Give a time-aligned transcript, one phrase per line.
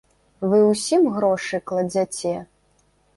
[0.53, 2.33] Вы усім грошы кладзяце?